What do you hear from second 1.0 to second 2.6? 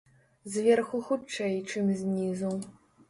хутчэй, чым знізу.